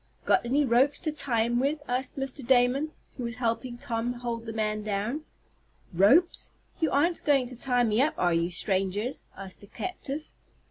"Got 0.25 0.43
any 0.43 0.65
ropes 0.65 0.99
to 1.01 1.11
tie 1.11 1.43
him 1.43 1.59
with?" 1.59 1.83
asked 1.87 2.15
Mr. 2.17 2.43
Damon, 2.43 2.91
who 3.17 3.23
was 3.23 3.35
helping 3.35 3.77
Tom 3.77 4.13
hold 4.13 4.47
the 4.47 4.51
man 4.51 4.81
down. 4.81 5.25
"Ropes? 5.93 6.53
You 6.79 6.89
aren't 6.89 7.23
going 7.23 7.45
to 7.49 7.55
tie 7.55 7.83
me 7.83 8.01
up 8.01 8.15
are 8.17 8.33
you, 8.33 8.49
strangers?" 8.49 9.25
asked 9.37 9.61
the 9.61 9.67
captive. 9.67 10.25